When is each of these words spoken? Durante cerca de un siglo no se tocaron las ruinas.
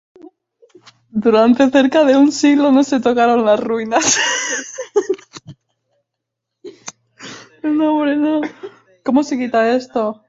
Durante 1.25 1.69
cerca 1.69 2.03
de 2.05 2.15
un 2.17 2.31
siglo 2.31 2.71
no 2.71 2.83
se 2.83 2.99
tocaron 2.99 3.45
las 3.45 3.59
ruinas. 3.63 4.17